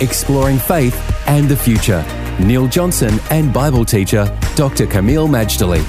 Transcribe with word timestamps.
exploring 0.00 0.58
faith 0.58 0.94
and 1.26 1.48
the 1.48 1.56
future. 1.56 2.04
Neil 2.40 2.66
Johnson 2.66 3.18
and 3.30 3.52
Bible 3.52 3.84
teacher 3.84 4.24
Dr. 4.56 4.86
Kameel 4.86 5.28
Majdali. 5.28 5.84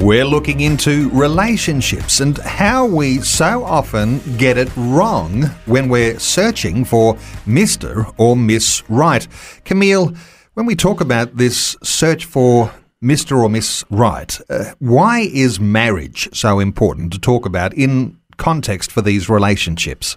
We're 0.00 0.24
looking 0.24 0.60
into 0.60 1.10
relationships 1.10 2.20
and 2.20 2.38
how 2.38 2.86
we 2.86 3.18
so 3.18 3.64
often 3.64 4.20
get 4.36 4.56
it 4.56 4.70
wrong 4.76 5.42
when 5.66 5.88
we're 5.88 6.20
searching 6.20 6.84
for 6.84 7.14
Mr. 7.46 8.14
or 8.16 8.36
Miss 8.36 8.88
Right. 8.88 9.26
Kameel, 9.64 10.16
when 10.54 10.66
we 10.66 10.76
talk 10.76 11.00
about 11.00 11.36
this 11.36 11.76
search 11.82 12.26
for 12.26 12.72
Mr. 13.02 13.42
or 13.42 13.48
Miss 13.48 13.84
Right, 13.90 14.38
uh, 14.48 14.72
why 14.78 15.28
is 15.32 15.58
marriage 15.58 16.28
so 16.32 16.60
important 16.60 17.12
to 17.14 17.18
talk 17.18 17.44
about 17.44 17.74
in 17.74 18.18
context 18.36 18.92
for 18.92 19.02
these 19.02 19.28
relationships? 19.28 20.16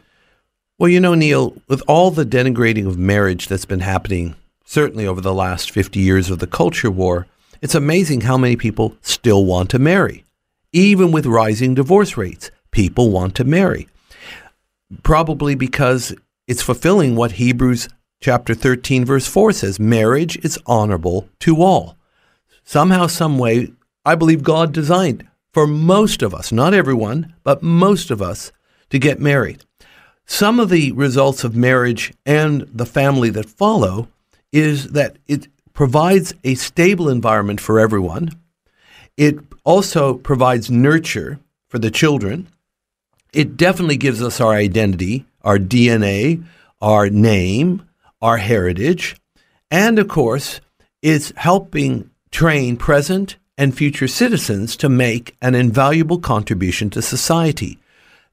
Well, 0.82 0.90
you 0.90 1.00
know, 1.00 1.14
Neil, 1.14 1.54
with 1.68 1.84
all 1.88 2.10
the 2.10 2.26
denigrating 2.26 2.88
of 2.88 2.98
marriage 2.98 3.48
that's 3.48 3.66
been 3.66 3.82
happening, 3.82 4.34
certainly 4.66 5.06
over 5.06 5.22
the 5.22 5.32
last 5.32 5.70
50 5.70 6.00
years 6.00 6.32
of 6.32 6.40
the 6.40 6.48
culture 6.48 6.90
war, 6.90 7.28
it's 7.62 7.76
amazing 7.76 8.22
how 8.22 8.36
many 8.36 8.56
people 8.56 8.98
still 9.00 9.46
want 9.46 9.70
to 9.70 9.78
marry. 9.78 10.24
Even 10.74 11.12
with 11.12 11.28
rising 11.28 11.76
divorce 11.76 12.18
rates, 12.18 12.50
people 12.72 13.12
want 13.12 13.36
to 13.36 13.44
marry. 13.44 13.90
Probably 15.04 15.54
because 15.54 16.16
it's 16.48 16.64
fulfilling 16.64 17.16
what 17.16 17.34
Hebrews 17.34 17.88
chapter 18.20 18.56
13 18.56 19.06
verse 19.06 19.28
4 19.28 19.52
says, 19.52 19.80
marriage 19.80 20.36
is 20.38 20.58
honorable 20.66 21.30
to 21.42 21.62
all. 21.62 21.96
Somehow 22.64 23.06
some 23.06 23.38
way, 23.38 23.72
I 24.04 24.16
believe 24.16 24.42
God 24.42 24.74
designed 24.74 25.28
for 25.54 25.68
most 25.68 26.24
of 26.24 26.34
us, 26.34 26.52
not 26.52 26.74
everyone, 26.74 27.36
but 27.44 27.62
most 27.62 28.10
of 28.10 28.20
us 28.20 28.52
to 28.90 28.98
get 28.98 29.20
married. 29.20 29.64
Some 30.26 30.60
of 30.60 30.70
the 30.70 30.92
results 30.94 31.44
of 31.44 31.56
marriage 31.56 32.14
and 32.26 32.62
the 32.74 32.86
family 32.86 33.30
that 33.32 33.50
follow 33.50 34.08
is 34.52 34.90
that 34.90 35.18
it 35.28 35.48
provides 35.74 36.34
a 36.44 36.56
stable 36.56 37.10
environment 37.10 37.62
for 37.62 37.80
everyone. 37.80 38.30
It 39.18 39.40
also 39.64 40.16
provides 40.16 40.72
nurture 40.72 41.40
for 41.70 41.80
the 41.80 41.92
children. 41.92 42.48
It 43.34 43.58
definitely 43.58 43.98
gives 43.98 44.22
us 44.22 44.42
our 44.42 44.54
identity, 44.54 45.26
our 45.44 45.58
DNA, 45.58 46.44
our 46.82 47.10
name, 47.10 47.88
our 48.22 48.38
heritage. 48.38 49.16
And 49.70 50.00
of 50.00 50.08
course, 50.08 50.60
it's 51.02 51.34
helping 51.36 52.10
train 52.32 52.78
present 52.78 53.38
and 53.58 53.76
future 53.76 54.08
citizens 54.08 54.76
to 54.78 54.90
make 54.90 55.36
an 55.42 55.56
invaluable 55.56 56.20
contribution 56.20 56.90
to 56.92 57.02
society. 57.02 57.78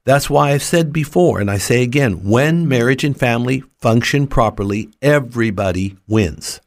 That's 0.05 0.29
why 0.29 0.51
I've 0.51 0.63
said 0.63 0.93
before, 0.93 1.39
and 1.39 1.51
I 1.51 1.57
say 1.57 1.83
again 1.83 2.23
when 2.23 2.67
marriage 2.67 3.03
and 3.03 3.17
family 3.17 3.63
function 3.79 4.27
properly, 4.27 4.89
everybody 5.01 5.97
wins. 6.07 6.61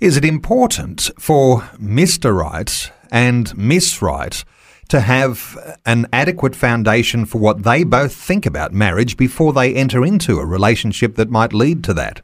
Is 0.00 0.16
it 0.16 0.24
important 0.24 1.10
for 1.18 1.60
Mr. 1.80 2.36
Right 2.36 2.90
and 3.10 3.56
Miss 3.56 4.02
Right 4.02 4.44
to 4.88 5.00
have 5.00 5.76
an 5.86 6.06
adequate 6.12 6.54
foundation 6.54 7.24
for 7.24 7.38
what 7.38 7.62
they 7.62 7.84
both 7.84 8.14
think 8.14 8.44
about 8.44 8.72
marriage 8.72 9.16
before 9.16 9.52
they 9.52 9.74
enter 9.74 10.04
into 10.04 10.38
a 10.38 10.46
relationship 10.46 11.14
that 11.16 11.30
might 11.30 11.52
lead 11.52 11.82
to 11.84 11.94
that? 11.94 12.20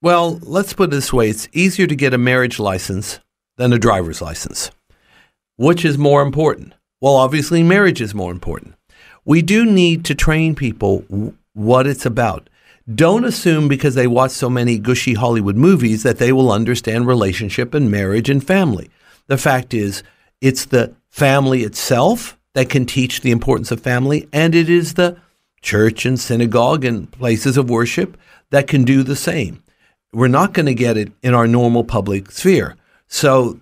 Well, 0.00 0.38
let's 0.42 0.72
put 0.72 0.88
it 0.88 0.90
this 0.92 1.12
way 1.12 1.28
it's 1.28 1.48
easier 1.52 1.86
to 1.86 1.94
get 1.94 2.14
a 2.14 2.18
marriage 2.18 2.58
license 2.58 3.20
than 3.56 3.72
a 3.72 3.78
driver's 3.78 4.22
license. 4.22 4.70
Which 5.56 5.84
is 5.84 5.98
more 5.98 6.22
important? 6.22 6.74
Well, 7.00 7.16
obviously, 7.16 7.62
marriage 7.62 8.00
is 8.00 8.14
more 8.14 8.30
important 8.30 8.74
we 9.24 9.42
do 9.42 9.64
need 9.64 10.04
to 10.06 10.14
train 10.14 10.54
people 10.54 11.04
what 11.54 11.86
it's 11.86 12.06
about. 12.06 12.48
Don't 12.92 13.24
assume 13.24 13.68
because 13.68 13.94
they 13.94 14.06
watch 14.06 14.32
so 14.32 14.50
many 14.50 14.78
gushy 14.78 15.14
Hollywood 15.14 15.56
movies 15.56 16.02
that 16.02 16.18
they 16.18 16.32
will 16.32 16.50
understand 16.50 17.06
relationship 17.06 17.74
and 17.74 17.90
marriage 17.90 18.28
and 18.28 18.44
family. 18.44 18.90
The 19.28 19.38
fact 19.38 19.72
is, 19.72 20.02
it's 20.40 20.64
the 20.64 20.92
family 21.08 21.62
itself 21.62 22.36
that 22.54 22.68
can 22.68 22.84
teach 22.84 23.20
the 23.20 23.30
importance 23.30 23.70
of 23.70 23.80
family, 23.80 24.28
and 24.32 24.54
it 24.54 24.68
is 24.68 24.94
the 24.94 25.16
church 25.60 26.04
and 26.04 26.18
synagogue 26.18 26.84
and 26.84 27.10
places 27.12 27.56
of 27.56 27.70
worship 27.70 28.16
that 28.50 28.66
can 28.66 28.82
do 28.82 29.02
the 29.02 29.16
same. 29.16 29.62
We're 30.12 30.28
not 30.28 30.52
going 30.52 30.66
to 30.66 30.74
get 30.74 30.96
it 30.96 31.12
in 31.22 31.34
our 31.34 31.46
normal 31.46 31.84
public 31.84 32.32
sphere. 32.32 32.76
So 33.06 33.60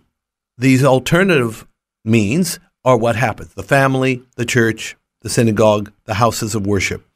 these 0.56 0.82
alternative 0.82 1.66
means 2.04 2.59
are 2.84 2.97
what 2.97 3.16
happens 3.16 3.53
the 3.54 3.62
family, 3.62 4.22
the 4.37 4.47
church, 4.47 4.97
the 5.22 5.28
synagogue, 5.28 5.92
the 6.04 6.14
houses 6.14 6.54
of 6.54 6.66
worship. 6.66 7.06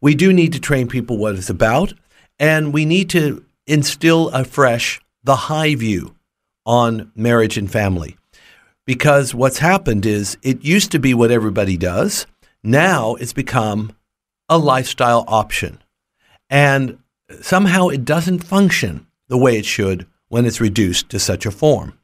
We 0.00 0.14
do 0.14 0.32
need 0.32 0.52
to 0.52 0.60
train 0.60 0.88
people 0.88 1.16
what 1.16 1.34
it's 1.34 1.50
about, 1.50 1.94
and 2.38 2.72
we 2.72 2.84
need 2.84 3.10
to 3.10 3.44
instill 3.66 4.28
afresh 4.30 5.00
the 5.22 5.36
high 5.36 5.74
view 5.74 6.14
on 6.66 7.10
marriage 7.14 7.56
and 7.56 7.70
family. 7.70 8.16
Because 8.86 9.34
what's 9.34 9.58
happened 9.58 10.04
is 10.04 10.36
it 10.42 10.64
used 10.64 10.92
to 10.92 10.98
be 10.98 11.14
what 11.14 11.30
everybody 11.30 11.76
does. 11.76 12.26
Now 12.62 13.14
it's 13.14 13.32
become 13.32 13.92
a 14.48 14.58
lifestyle 14.58 15.24
option. 15.26 15.82
And 16.50 16.98
somehow 17.40 17.88
it 17.88 18.04
doesn't 18.04 18.44
function 18.44 19.06
the 19.28 19.38
way 19.38 19.56
it 19.56 19.64
should 19.64 20.06
when 20.28 20.44
it's 20.44 20.60
reduced 20.60 21.08
to 21.10 21.18
such 21.18 21.46
a 21.46 21.50
form. 21.50 21.98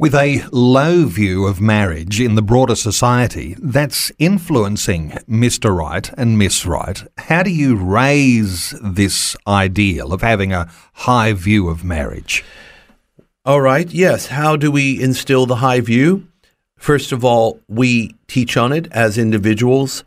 With 0.00 0.14
a 0.14 0.42
low 0.50 1.04
view 1.04 1.46
of 1.46 1.60
marriage 1.60 2.22
in 2.22 2.34
the 2.34 2.40
broader 2.40 2.74
society 2.74 3.54
that's 3.58 4.10
influencing 4.18 5.10
Mr. 5.28 5.76
Right 5.76 6.10
and 6.16 6.38
Miss 6.38 6.64
Right, 6.64 7.06
how 7.18 7.42
do 7.42 7.50
you 7.50 7.76
raise 7.76 8.70
this 8.82 9.36
ideal 9.46 10.14
of 10.14 10.22
having 10.22 10.54
a 10.54 10.70
high 10.94 11.34
view 11.34 11.68
of 11.68 11.84
marriage? 11.84 12.42
All 13.44 13.60
right, 13.60 13.90
yes. 13.90 14.28
How 14.28 14.56
do 14.56 14.70
we 14.70 14.98
instill 15.02 15.44
the 15.44 15.56
high 15.56 15.82
view? 15.82 16.26
First 16.78 17.12
of 17.12 17.22
all, 17.22 17.60
we 17.68 18.14
teach 18.26 18.56
on 18.56 18.72
it 18.72 18.90
as 18.92 19.18
individuals 19.18 20.02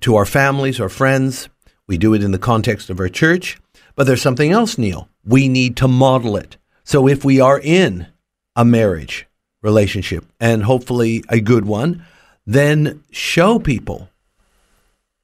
to 0.00 0.16
our 0.16 0.26
families, 0.26 0.80
our 0.80 0.88
friends. 0.88 1.48
We 1.86 1.96
do 1.96 2.12
it 2.12 2.24
in 2.24 2.32
the 2.32 2.40
context 2.40 2.90
of 2.90 2.98
our 2.98 3.08
church. 3.08 3.56
But 3.94 4.08
there's 4.08 4.20
something 4.20 4.50
else, 4.50 4.78
Neil. 4.78 5.08
We 5.24 5.46
need 5.46 5.76
to 5.76 5.86
model 5.86 6.36
it. 6.36 6.56
So 6.82 7.06
if 7.06 7.24
we 7.24 7.40
are 7.40 7.60
in 7.60 8.08
a 8.56 8.64
marriage, 8.64 9.27
relationship 9.62 10.24
and 10.40 10.62
hopefully 10.64 11.24
a 11.28 11.40
good 11.40 11.64
one, 11.64 12.04
then 12.46 13.02
show 13.10 13.58
people 13.58 14.08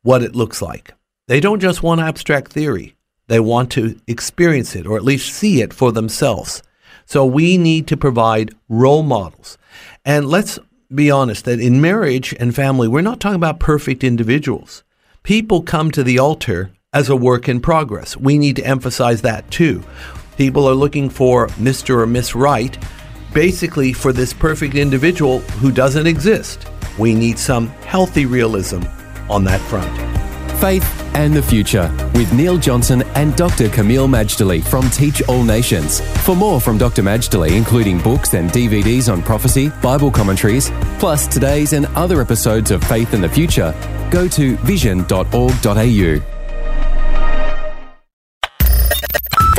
what 0.02 0.22
it 0.22 0.36
looks 0.36 0.60
like. 0.60 0.92
They 1.26 1.40
don't 1.40 1.60
just 1.60 1.82
want 1.82 2.00
abstract 2.00 2.52
theory, 2.52 2.96
they 3.28 3.40
want 3.40 3.70
to 3.72 3.98
experience 4.06 4.76
it 4.76 4.86
or 4.86 4.96
at 4.96 5.04
least 5.04 5.32
see 5.32 5.62
it 5.62 5.72
for 5.72 5.92
themselves. 5.92 6.62
So 7.06 7.24
we 7.24 7.58
need 7.58 7.86
to 7.88 7.96
provide 7.96 8.54
role 8.68 9.02
models. 9.02 9.58
And 10.04 10.28
let's 10.28 10.58
be 10.94 11.10
honest 11.10 11.44
that 11.44 11.60
in 11.60 11.80
marriage 11.80 12.34
and 12.38 12.54
family, 12.54 12.88
we're 12.88 13.00
not 13.00 13.20
talking 13.20 13.36
about 13.36 13.60
perfect 13.60 14.04
individuals. 14.04 14.84
People 15.22 15.62
come 15.62 15.90
to 15.90 16.02
the 16.02 16.18
altar 16.18 16.70
as 16.92 17.08
a 17.08 17.16
work 17.16 17.48
in 17.48 17.60
progress. 17.60 18.16
We 18.16 18.38
need 18.38 18.56
to 18.56 18.66
emphasize 18.66 19.22
that 19.22 19.50
too. 19.50 19.82
People 20.36 20.68
are 20.68 20.74
looking 20.74 21.08
for 21.10 21.48
Mr. 21.48 21.98
or 21.98 22.06
Miss 22.06 22.34
Right, 22.34 22.76
basically 23.34 23.92
for 23.92 24.12
this 24.12 24.32
perfect 24.32 24.76
individual 24.76 25.40
who 25.60 25.70
doesn't 25.70 26.06
exist. 26.06 26.66
We 26.98 27.12
need 27.14 27.38
some 27.38 27.68
healthy 27.82 28.24
realism 28.24 28.82
on 29.28 29.44
that 29.44 29.60
front. 29.62 30.14
Faith 30.60 31.04
and 31.14 31.34
the 31.34 31.42
Future 31.42 31.92
with 32.14 32.32
Neil 32.32 32.56
Johnson 32.56 33.02
and 33.14 33.36
Dr. 33.36 33.68
Kameel 33.68 34.08
Majdali 34.08 34.62
from 34.64 34.88
Teach 34.90 35.20
All 35.28 35.42
Nations. 35.42 36.00
For 36.24 36.34
more 36.34 36.60
from 36.60 36.78
Dr. 36.78 37.02
Majdali, 37.02 37.56
including 37.56 37.98
books 37.98 38.34
and 38.34 38.50
DVDs 38.50 39.12
on 39.12 39.22
prophecy, 39.22 39.70
Bible 39.82 40.10
commentaries, 40.10 40.70
plus 40.98 41.26
today's 41.26 41.72
and 41.72 41.86
other 41.96 42.20
episodes 42.20 42.70
of 42.70 42.82
Faith 42.84 43.12
and 43.12 43.22
the 43.22 43.28
Future, 43.28 43.74
go 44.10 44.26
to 44.28 44.56
vision.org.au. 44.58 46.33